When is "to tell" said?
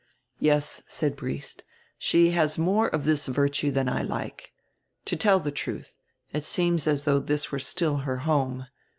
5.05-5.39